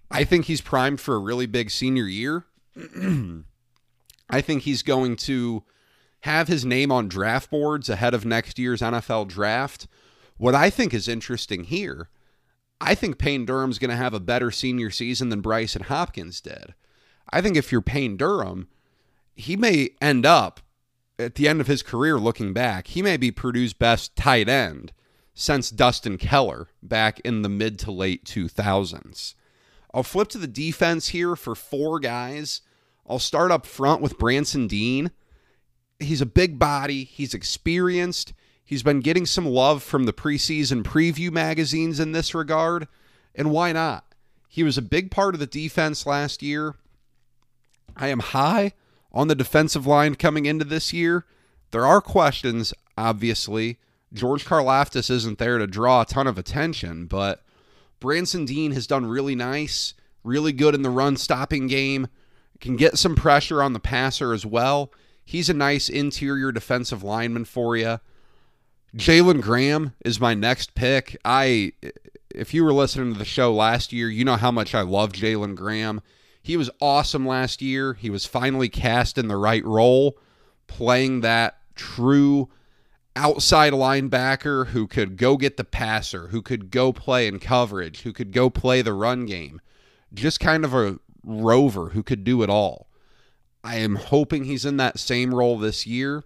[0.10, 2.46] I think he's primed for a really big senior year.
[4.28, 5.66] I think he's going to
[6.24, 9.88] have his name on draft boards ahead of next year's NFL draft.
[10.38, 12.10] What I think is interesting here,
[12.80, 16.76] I think Payne Durham's going to have a better senior season than Brycen Hopkins did.
[17.30, 18.70] I think if you're Payne Durham,
[19.36, 20.62] he may end up
[21.20, 24.94] at the end of his career looking back, he may be Purdue's best tight end
[25.34, 29.36] since Dustin Keller back in the mid to late 2000s.
[29.94, 32.62] I'll flip to the defense here for four guys.
[33.08, 35.12] I'll start up front with Branson Deen
[36.06, 37.04] he's a big body.
[37.04, 38.34] He's experienced.
[38.64, 42.88] He's been getting some love from the preseason preview magazines in this regard.
[43.36, 44.06] And why not?
[44.48, 46.76] He was a big part of the defense last year.
[47.96, 48.74] I am high
[49.12, 51.26] on the defensive line coming into this year.
[51.72, 53.80] There are questions, obviously.
[54.14, 57.44] George Karlaftis isn't there to draw a ton of attention, but
[58.00, 62.08] Branson Deen has done really nice, really good in the run stopping game,
[62.60, 64.92] can get some pressure on the passer as well.
[65.26, 68.00] He's a nice interior defensive lineman for you.
[68.96, 71.18] Jalen Graham is my next pick.
[71.26, 71.74] I,
[72.34, 75.14] if you were listening to the show last year, you know how much I love
[75.14, 76.02] Jalen Graham.
[76.42, 77.94] He was awesome last year.
[77.94, 80.18] He was finally cast in the right role,
[80.68, 82.50] playing that true
[83.16, 88.14] outside linebacker who could go get the passer, who could go play in coverage, who
[88.14, 89.62] could go play the run game.
[90.14, 92.88] Just kind of a rover who could do it all.
[93.64, 96.24] I am hoping he's in that same role this year.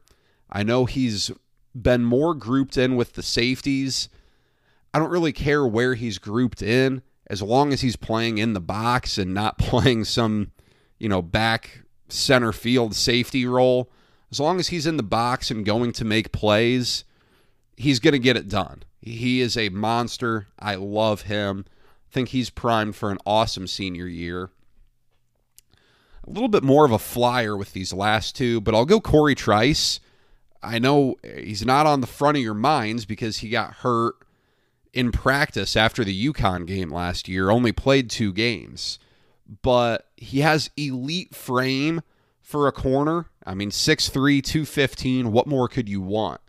[0.49, 1.31] I know he's
[1.75, 4.09] been more grouped in with the safeties.
[4.93, 8.61] I don't really care where he's grouped in as long as he's playing in the
[8.61, 10.51] box and not playing some,
[10.97, 13.91] you know, back center field safety role,
[14.31, 17.03] as long as he's in the box and going to make plays,
[17.75, 18.83] he's going to get it done.
[19.01, 20.47] He is a monster.
[20.59, 21.65] I love him.
[21.67, 24.49] I think he's primed for an awesome senior year.
[26.27, 29.33] A little bit more of a flyer with these last two, but I'll go Corey
[29.33, 30.01] Trice.
[30.61, 34.15] I know he's not on the front of your minds because he got hurt
[34.93, 38.99] in practice after the UConn game last year, only played two games,
[39.61, 42.01] but he has elite frame
[42.41, 43.27] for a corner.
[43.45, 45.31] I mean, 6'3, 215.
[45.31, 46.41] What more could you want?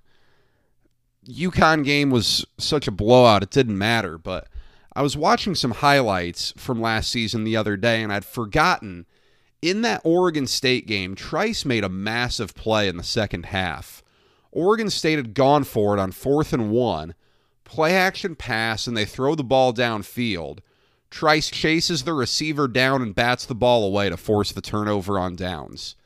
[1.28, 4.48] UConn game was such a blowout, it didn't matter, but
[4.94, 9.06] I was watching some highlights from last season the other day, and I'd forgotten
[9.60, 14.02] in that Oregon State game, Trice made a massive play in the second half.
[14.52, 17.14] Oregon State had gone for it on fourth and one,
[17.64, 20.60] play action pass, and they throw the ball downfield.
[21.10, 25.36] Trice chases the receiver down and bats the ball away to force the turnover on
[25.36, 25.96] downs.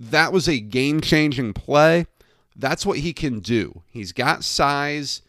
[0.00, 2.06] That was a game changing play.
[2.56, 3.82] That's what he can do.
[3.90, 5.22] He's got size.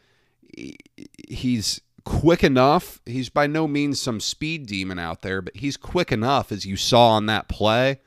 [1.28, 3.00] He's quick enough.
[3.06, 6.76] He's by no means some speed demon out there, but he's quick enough, as you
[6.76, 8.00] saw on that play.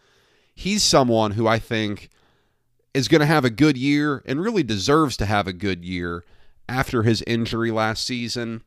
[0.52, 2.10] He's someone who I think
[2.92, 6.24] is going to have a good year and really deserves to have a good year
[6.68, 8.62] after his injury last season.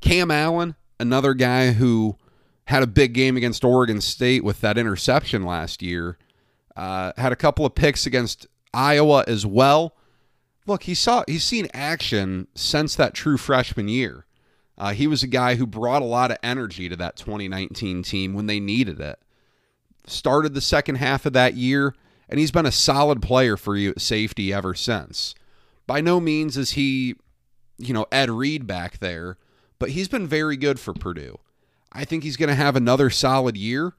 [0.00, 2.16] Cam Allen, another guy who
[2.66, 6.16] had a big game against Oregon State with that interception last year,
[6.76, 9.96] uh, had a couple of picks against Iowa as well.
[10.66, 14.24] Look, he saw he's seen action since that true freshman year.
[14.76, 18.34] Uh, he was a guy who brought a lot of energy to that 2019 team
[18.34, 19.18] when they needed it.
[20.06, 21.94] Started the second half of that year,
[22.28, 25.34] and he's been a solid player for you at safety ever since.
[25.86, 27.14] By no means is he,
[27.78, 29.36] you know, Ed Reed back there,
[29.78, 31.38] but he's been very good for Purdue.
[31.92, 33.92] I think he's going to have another solid year.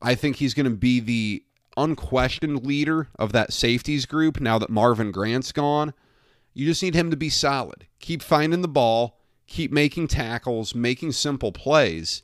[0.00, 1.44] I think he's going to be the
[1.76, 5.92] unquestioned leader of that safeties group now that Marvin Grant's gone.
[6.54, 7.86] You just need him to be solid.
[8.00, 12.22] Keep finding the ball, keep making tackles, making simple plays.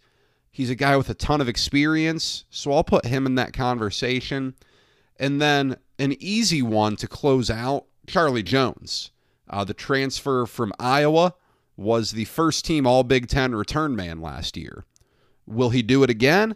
[0.51, 4.55] He's a guy with a ton of experience, so I'll put him in that conversation.
[5.19, 9.11] And then an easy one to close out Charlie Jones.
[9.49, 11.35] Uh, the transfer from Iowa
[11.77, 14.85] was the first team All Big Ten return man last year.
[15.47, 16.55] Will he do it again?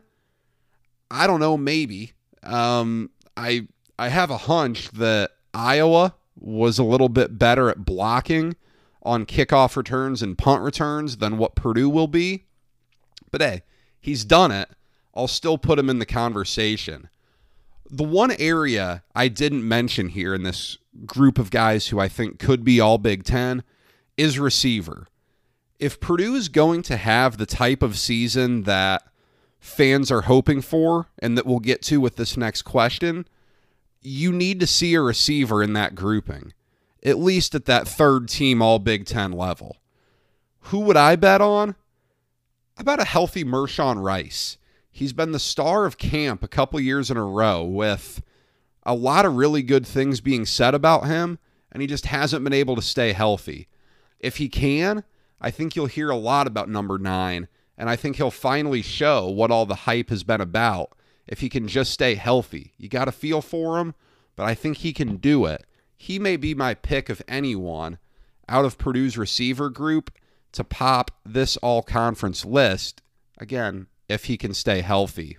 [1.11, 2.13] I don't know, maybe.
[2.43, 3.67] Um, I
[3.99, 8.55] I have a hunch that Iowa was a little bit better at blocking
[9.03, 12.45] on kickoff returns and punt returns than what Purdue will be.
[13.31, 13.63] But hey,
[14.01, 14.69] he's done it.
[15.15, 17.09] I'll still put him in the conversation.
[17.91, 22.39] The one area I didn't mention here in this group of guys who I think
[22.39, 23.63] could be all Big Ten
[24.17, 25.07] is receiver.
[25.79, 29.03] If Purdue is going to have the type of season that
[29.59, 33.27] fans are hoping for and that we'll get to with this next question,
[34.05, 36.53] you need to see a receiver in that grouping,
[37.03, 39.79] at least at that third team All Big Ten level.
[40.69, 41.75] Who would I bet on?
[42.77, 44.59] About a healthy Mershawn Rice.
[44.91, 48.23] He's been the star of camp a couple years in a row with
[48.85, 51.39] a lot of really good things being said about him,
[51.73, 53.69] and he just hasn't been able to stay healthy.
[54.21, 55.05] If he can,
[55.41, 59.29] I think you'll hear a lot about number nine and I think he'll finally show
[59.29, 62.73] what all the hype has been about if he can just stay healthy.
[62.77, 63.95] You got to feel for him,
[64.37, 65.65] but I think he can do it.
[65.97, 67.99] He may be my pick of anyone
[68.49, 70.11] out of Purdue's receiver group
[70.53, 73.03] to pop this all conference list.
[73.39, 75.39] Again, if he can stay healthy.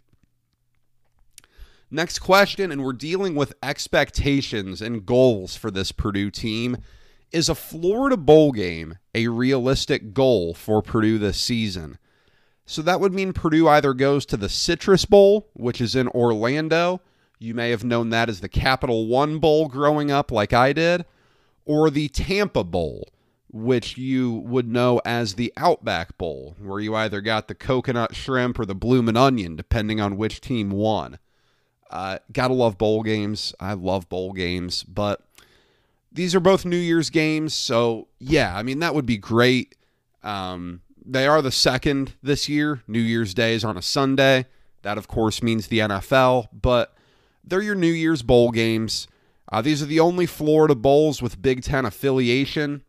[1.91, 6.77] Next question, and we're dealing with expectations and goals for this Purdue team.
[7.31, 11.97] Is a Florida Bowl game a realistic goal for Purdue this season?
[12.65, 17.01] So that would mean Purdue either goes to the Citrus Bowl, which is in Orlando.
[17.37, 21.05] You may have known that as the Capital One Bowl growing up, like I did,
[21.65, 23.09] or the Tampa Bowl,
[23.51, 28.57] which you would know as the Outback Bowl, where you either got the coconut shrimp
[28.59, 31.19] or the bloomin' onion, depending on which team won.
[31.91, 33.53] Uh, gotta love bowl games.
[33.59, 35.21] I love bowl games, but
[36.11, 39.75] these are both New Year's games, so yeah, I mean that would be great.
[40.23, 42.81] Um, they are the second this year.
[42.87, 44.45] New Year's Day is on a Sunday.
[44.81, 46.95] That, of course, means the NFL, but
[47.43, 49.07] they're your New Year's Bowl games.
[49.51, 52.83] Uh, these are the only Florida Bowls with Big Ten affiliation.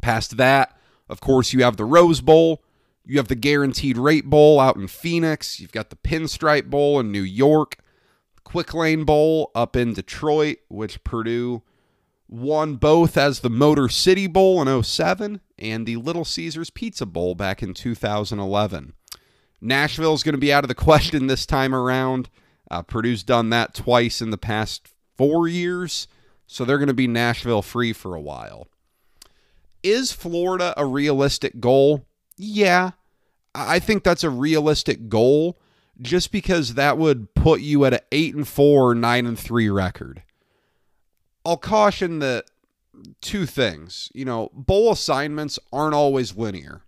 [0.00, 0.76] Past that,
[1.08, 2.62] of course, you have the Rose Bowl.
[3.04, 5.58] You have the Guaranteed Rate Bowl out in Phoenix.
[5.58, 7.76] You've got the Pinstripe Bowl in New York.
[8.44, 11.62] Quick Lane Bowl up in Detroit, which Purdue
[12.30, 17.34] won both as the Motor City Bowl in 07 and the Little Caesars Pizza Bowl
[17.34, 18.92] back in 2011.
[19.60, 22.30] Nashville is going to be out of the question this time around.
[22.70, 26.06] Uh, Purdue's done that twice in the past four years,
[26.46, 28.68] so they're going to be Nashville free for a while.
[29.82, 32.06] Is Florida a realistic goal?
[32.36, 32.92] Yeah,
[33.54, 35.58] I think that's a realistic goal
[36.00, 40.22] just because that would put you at an 8 and 4, 9 and 3 record.
[41.50, 42.44] I'll caution that
[43.20, 44.08] two things.
[44.14, 46.82] You know, bowl assignments aren't always linear.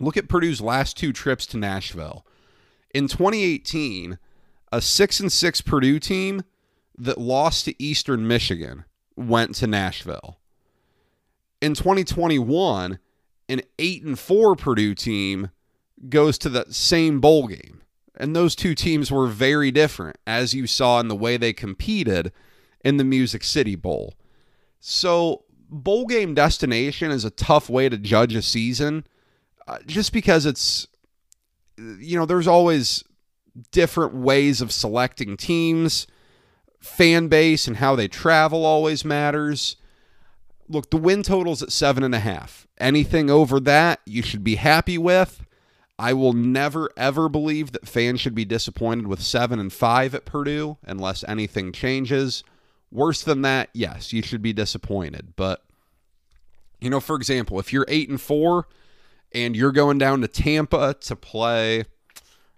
[0.00, 2.26] Look at Purdue's last two trips to Nashville.
[2.92, 4.18] In 2018,
[4.72, 6.42] a 6 and 6 Purdue team
[6.98, 8.84] that lost to Eastern Michigan
[9.14, 10.40] went to Nashville.
[11.62, 12.98] In 2021,
[13.48, 15.50] an 8 and 4 Purdue team
[16.08, 17.82] goes to the same bowl game.
[18.16, 22.32] And those two teams were very different as you saw in the way they competed
[22.86, 24.14] in the Music City Bowl.
[24.78, 29.04] So, bowl game destination is a tough way to judge a season
[29.66, 30.86] uh, just because it's,
[31.76, 33.02] you know, there's always
[33.72, 36.06] different ways of selecting teams.
[36.78, 39.74] Fan base and how they travel always matters.
[40.68, 42.68] Look, the win total's at seven and a half.
[42.78, 45.44] Anything over that, you should be happy with.
[45.98, 50.24] I will never ever believe that fans should be disappointed with seven and five at
[50.24, 52.44] Purdue unless anything changes.
[52.90, 55.34] Worse than that, yes, you should be disappointed.
[55.36, 55.62] But
[56.80, 58.68] you know, for example, if you're eight and four
[59.32, 61.84] and you're going down to Tampa to play,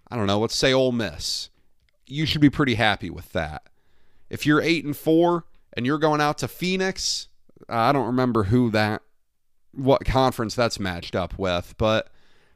[0.07, 1.49] I don't know, let's say Ole Miss,
[2.05, 3.63] you should be pretty happy with that.
[4.29, 7.27] If you're eight and four and you're going out to Phoenix,
[7.67, 9.01] I don't remember who that,
[9.73, 12.09] what conference that's matched up with, but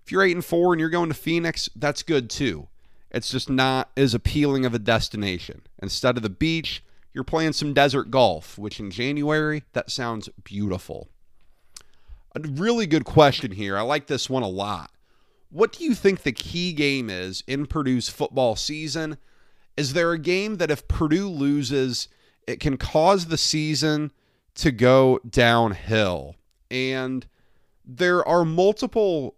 [0.03, 2.67] if you're eight and four and you're going to Phoenix, that's good too.
[3.09, 5.61] It's just not as appealing of a destination.
[5.81, 6.83] Instead of the beach,
[7.13, 11.09] you're playing some desert golf, which in January, that sounds beautiful.
[12.35, 13.77] A really good question here.
[13.77, 14.91] I like this one a lot.
[15.49, 19.17] What do you think the key game is in Purdue's football season?
[19.77, 22.07] Is there a game that if Purdue loses,
[22.47, 24.11] it can cause the season
[24.55, 26.35] to go downhill?
[26.71, 27.27] And
[27.85, 29.35] there are multiple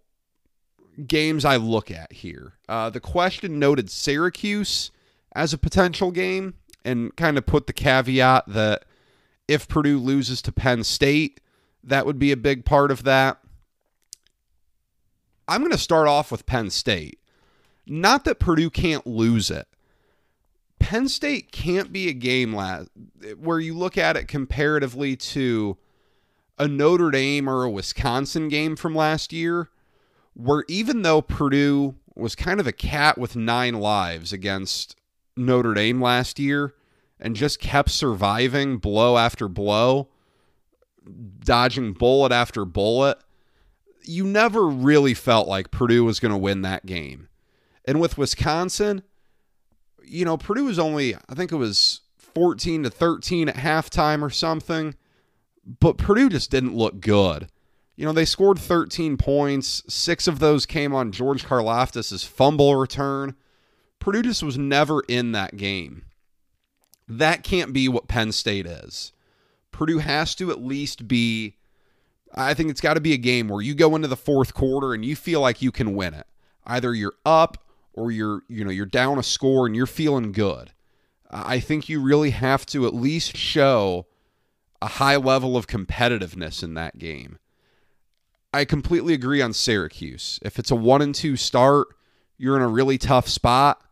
[1.06, 2.54] games I look at here.
[2.66, 4.90] Uh, the question noted Syracuse
[5.34, 6.54] as a potential game
[6.86, 8.84] and kind of put the caveat that
[9.48, 11.40] if Purdue loses to Penn State,
[11.82, 13.38] that would be a big part of that.
[15.48, 17.20] I'm going to start off with Penn State.
[17.86, 19.68] Not that Purdue can't lose it.
[20.78, 22.88] Penn State can't be a game last,
[23.38, 25.76] where you look at it comparatively to
[26.58, 29.70] a Notre Dame or a Wisconsin game from last year,
[30.34, 34.96] where even though Purdue was kind of a cat with nine lives against
[35.36, 36.74] Notre Dame last year
[37.20, 40.08] and just kept surviving blow after blow,
[41.40, 43.18] dodging bullet after bullet,
[44.04, 47.28] you never really felt like Purdue was going to win that game.
[47.84, 49.02] And with Wisconsin,
[50.04, 54.30] you know, Purdue was only, I think it was 14 to 13 at halftime or
[54.30, 54.94] something,
[55.80, 57.48] but Purdue just didn't look good.
[57.96, 59.82] You know, they scored 13 points.
[59.88, 63.34] Six of those came on George Karlaftis' fumble return.
[64.06, 66.04] Purdue just was never in that game.
[67.08, 69.10] That can't be what Penn State is.
[69.72, 71.56] Purdue has to at least be,
[72.32, 74.94] I think it's got to be a game where you go into the fourth quarter
[74.94, 76.28] and you feel like you can win it.
[76.64, 80.70] Either you're up or you're, you know, you're down a score and you're feeling good.
[81.28, 84.06] I think you really have to at least show
[84.80, 87.40] a high level of competitiveness in that game.
[88.54, 90.38] I completely agree on Syracuse.
[90.42, 91.88] If it's a one and two start,
[92.38, 93.82] you're in a really tough spot.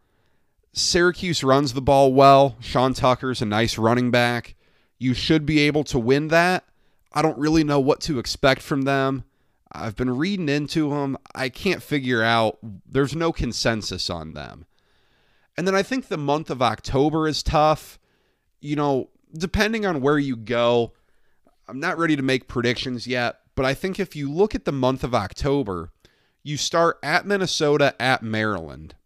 [0.77, 2.57] Syracuse runs the ball well.
[2.59, 4.57] Sean Tucker's a nice running back.
[4.99, 6.65] You should be able to win that.
[7.13, 9.23] I don't really know what to expect from them.
[9.71, 11.17] I've been reading into them.
[11.33, 14.67] I can't figure out, there's no consensus on them.
[15.57, 18.01] And then I think the month of October is tough.
[18.61, 20.93] You know, depending on where you go,
[21.69, 24.73] I'm not ready to make predictions yet, but I think if you look at the
[24.73, 25.93] month of October,
[26.43, 28.97] you start at Minnesota, at Maryland.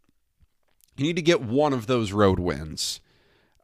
[0.99, 3.01] You need to get one of those road wins.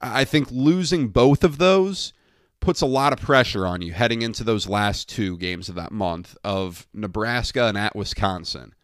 [0.01, 2.13] I think losing both of those
[2.61, 5.93] puts a lot of pressure on you heading into those last two games of that
[5.93, 8.75] month of Nebraska and at Wisconsin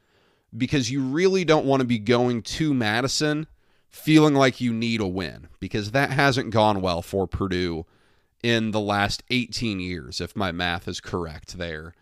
[0.57, 3.47] because you really don't want to be going to Madison
[3.89, 7.87] feeling like you need a win because that hasn't gone well for Purdue
[8.43, 11.95] in the last 18 years, if my math is correct there.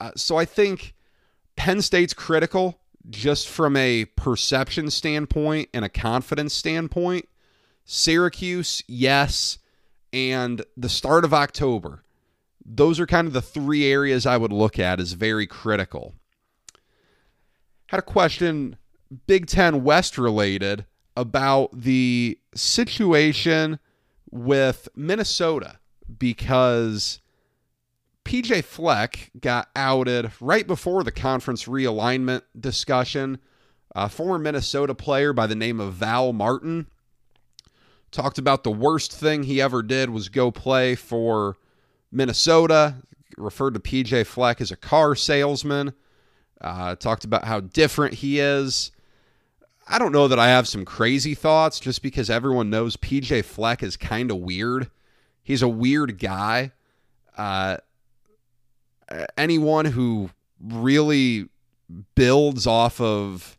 [0.00, 0.94] Uh, so I think
[1.56, 2.78] Penn State's critical
[3.10, 7.28] just from a perception standpoint and a confidence standpoint.
[7.84, 9.58] Syracuse, yes.
[10.12, 12.02] and the start of October.
[12.64, 16.14] Those are kind of the three areas I would look at as very critical.
[17.88, 18.76] Had a question,
[19.26, 20.86] Big Ten West related,
[21.16, 23.78] about the situation
[24.30, 25.78] with Minnesota
[26.18, 27.21] because
[28.24, 33.38] PJ Fleck got outed right before the conference realignment discussion.
[33.94, 36.86] A former Minnesota player by the name of Val Martin
[38.10, 41.56] talked about the worst thing he ever did was go play for
[42.12, 42.96] Minnesota,
[43.36, 45.92] referred to PJ Fleck as a car salesman,
[46.60, 48.92] uh, talked about how different he is.
[49.88, 53.82] I don't know that I have some crazy thoughts just because everyone knows PJ Fleck
[53.82, 54.90] is kind of weird.
[55.42, 56.72] He's a weird guy.
[57.36, 57.78] Uh,
[59.36, 61.48] anyone who really
[62.14, 63.56] builds off of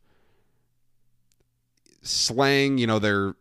[2.01, 3.35] slang, you know, their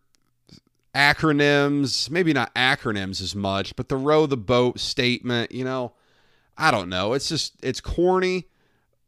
[0.95, 5.93] acronyms, maybe not acronyms as much, but the row the boat statement, you know,
[6.57, 7.15] I don't know.
[7.15, 8.49] It's just, it's corny,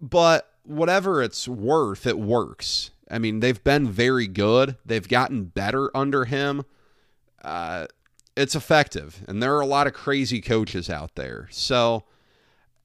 [0.00, 2.90] but whatever it's worth, it works.
[3.10, 4.76] I mean, they've been very good.
[4.84, 6.64] They've gotten better under him.
[7.42, 7.86] Uh,
[8.36, 11.48] it's effective, and there are a lot of crazy coaches out there.
[11.52, 12.04] So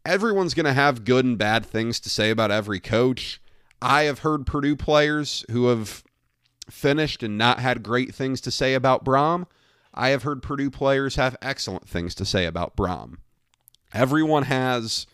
[0.09, 3.39] everyone's going to have good and bad things to say about every coach.
[3.79, 6.03] I have heard Purdue players who have
[6.67, 9.45] finished and not had great things to say about Brohm.
[9.93, 13.17] I have heard Purdue players have excellent things to say about Brohm.
[13.93, 15.05] Everyone has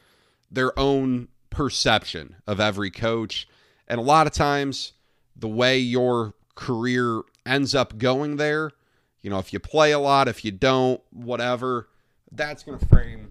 [0.49, 3.49] their own perception of every coach.
[3.89, 4.93] And a lot of times,
[5.35, 8.71] the way your career ends up going there,
[9.21, 11.89] you know, if you play a lot, if you don't, whatever,
[12.31, 13.24] that's going to frame.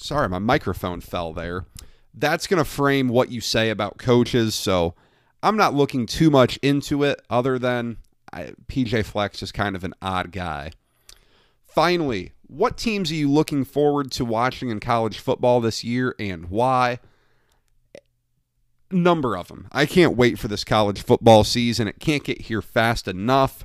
[0.00, 1.66] Sorry, my microphone fell there.
[2.14, 4.54] That's going to frame what you say about coaches.
[4.54, 4.94] So,
[5.42, 7.98] I'm not looking too much into it other than
[8.32, 10.72] I, PJ Fleck's is kind of an odd guy.
[11.66, 16.50] Finally, what teams are you looking forward to watching in college football this year and
[16.50, 16.98] why?
[18.90, 19.68] Number of them.
[19.70, 21.86] I can't wait for this college football season.
[21.86, 23.64] It can't get here fast enough.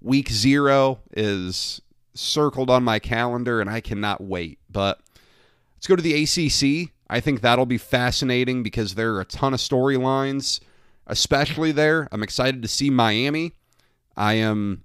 [0.00, 1.82] Week zero is
[2.14, 4.58] circled on my calendar and I cannot wait.
[4.70, 5.00] But
[5.82, 6.92] let's go to the ACC.
[7.10, 10.60] I think that'll be fascinating because there are a ton of storylines
[11.08, 12.08] especially there.
[12.12, 13.52] I'm excited to see Miami.
[14.16, 14.84] I am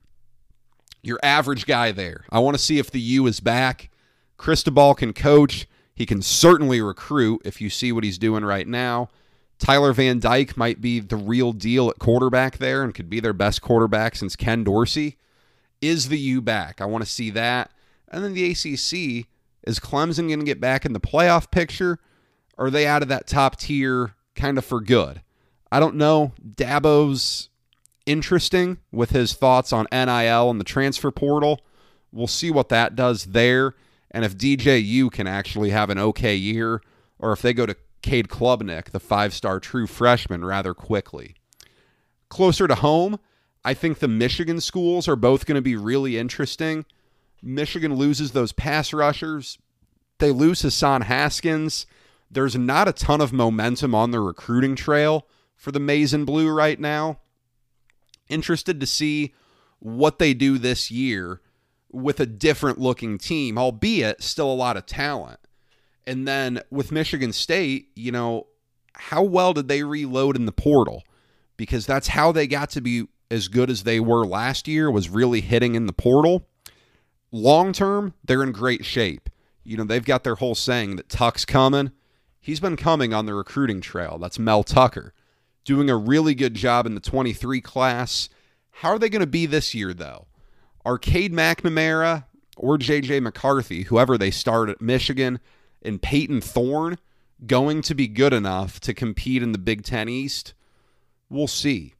[1.03, 2.25] your average guy there.
[2.31, 3.91] I want to see if the U is back.
[4.37, 5.67] Cristobal can coach.
[5.93, 9.09] He can certainly recruit if you see what he's doing right now.
[9.59, 13.33] Tyler Van Dyke might be the real deal at quarterback there and could be their
[13.33, 15.17] best quarterback since Ken Dorsey.
[15.79, 16.81] Is the U back?
[16.81, 17.71] I want to see that.
[18.09, 19.27] And then the ACC
[19.67, 21.99] is Clemson going to get back in the playoff picture?
[22.57, 25.21] Are they out of that top tier kind of for good?
[25.71, 26.31] I don't know.
[26.55, 27.49] Dabo's
[28.05, 31.61] interesting with his thoughts on NIL and the transfer portal.
[32.11, 33.75] We'll see what that does there.
[34.09, 36.81] And if DJU can actually have an okay year,
[37.19, 41.35] or if they go to Cade Klubnik, the five star true freshman, rather quickly.
[42.29, 43.19] Closer to home,
[43.65, 46.85] I think the Michigan schools are both going to be really interesting.
[47.41, 49.57] Michigan loses those pass rushers.
[50.19, 51.85] They lose Hassan Haskins.
[52.29, 56.49] There's not a ton of momentum on the recruiting trail for the Maize and Blue
[56.49, 57.19] right now.
[58.27, 59.33] Interested to see
[59.79, 61.41] what they do this year
[61.91, 65.39] with a different looking team, albeit still a lot of talent.
[66.05, 68.47] And then with Michigan State, you know,
[68.93, 71.03] how well did they reload in the portal?
[71.55, 75.09] Because that's how they got to be as good as they were last year was
[75.09, 76.47] really hitting in the portal.
[77.37, 79.29] Long term, they're in great shape.
[79.63, 81.91] You know, they've got their whole saying that Tuck's coming.
[82.39, 84.17] He's been coming on the recruiting trail.
[84.17, 85.13] That's Mel Tucker
[85.67, 88.29] doing a really good job in the 23 class.
[88.71, 90.25] How are they going to be this year, though?
[90.85, 92.23] Are Cade McNamara
[92.55, 95.41] or JJ McCarthy, whoever they start at Michigan,
[95.81, 96.97] and Payton Thorne
[97.45, 100.53] going to be good enough to compete in the Big Ten East?
[101.29, 101.95] We'll see.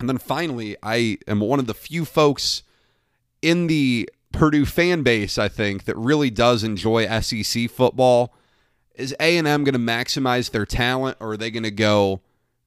[0.00, 2.64] And then finally, I am one of the few folks
[3.40, 8.34] in the Purdue fan base, I think, that really does enjoy SEC football.
[8.94, 12.20] Is A&M going to maximize their talent or are they going to go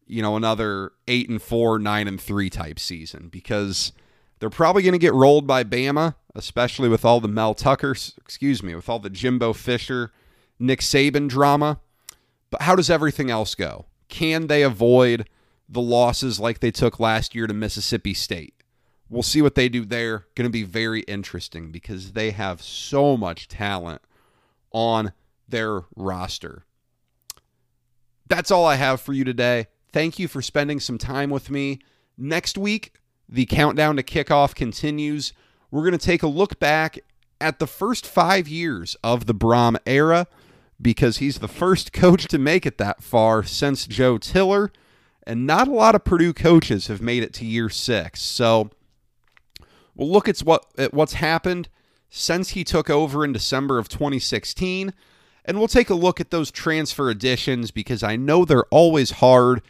[0.07, 3.91] you know, another eight and four, nine and three type season because
[4.39, 8.61] they're probably going to get rolled by Bama, especially with all the Mel Tucker, excuse
[8.61, 10.11] me, with all the Jimbo Fisher,
[10.59, 11.80] Nick Saban drama.
[12.49, 13.86] But how does everything else go?
[14.07, 15.28] Can they avoid
[15.68, 18.53] the losses like they took last year to Mississippi State?
[19.10, 20.26] We'll see what they do there.
[20.36, 24.01] Going to be very interesting because they have so much talent
[24.72, 25.14] on
[25.47, 26.66] their roster.
[28.28, 29.68] That's all I have for you today.
[29.91, 31.80] Thank you for spending some time with me.
[32.18, 32.93] Next week,
[33.30, 35.34] the countdown to kickoff continues.
[35.70, 36.99] We're going to take a look back
[37.39, 40.28] at the first five years of the Brohm era
[40.82, 44.72] because he's the first coach to make it that far since Joe Tiller,
[45.26, 48.22] and not a lot of Purdue coaches have made it to year six.
[48.22, 48.72] So
[49.95, 51.69] we'll look at what at what's happened
[52.09, 54.93] since he took over in December of 2016,
[55.43, 59.61] and we'll take a look at those transfer additions because I know they're always hard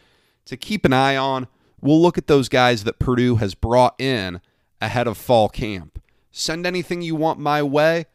[0.44, 1.48] to keep an eye on.
[1.80, 4.40] We'll look at those guys that Purdue has brought in
[4.80, 6.00] ahead of fall camp.
[6.30, 8.06] Send anything you want my way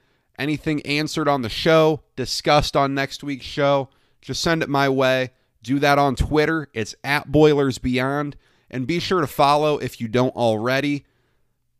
[0.42, 3.90] anything answered on the show, discussed on next week's show,
[4.22, 5.30] just send it my way.
[5.64, 6.68] Do that on Twitter.
[6.74, 8.36] It's at Boilers Beyond.
[8.70, 11.06] And be sure to follow if you don't already.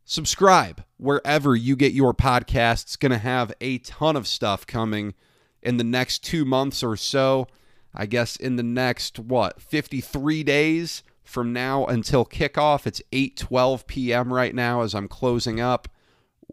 [0.04, 2.98] Subscribe wherever you get your podcasts.
[2.98, 5.14] Going to have a ton of stuff coming
[5.62, 7.46] in the next two months or so.
[7.94, 12.86] I guess in the next, what, 53 days from now until kickoff.
[12.86, 14.32] It's 8 12 p.m.
[14.32, 15.88] right now as I'm closing up.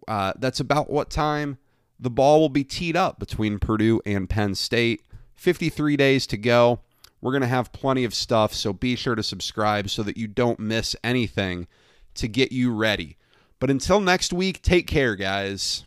[0.07, 1.57] Uh, that's about what time
[1.99, 5.01] the ball will be teed up between Purdue and Penn State.
[5.35, 6.81] 53 days to go.
[7.21, 10.27] We're going to have plenty of stuff, so be sure to subscribe so that you
[10.27, 11.67] don't miss anything
[12.15, 13.17] to get you ready.
[13.59, 15.85] But until next week, take care, guys.